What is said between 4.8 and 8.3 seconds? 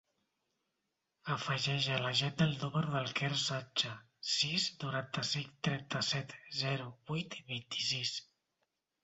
noranta-cinc, trenta-set, zero, vuit, vint-i-sis.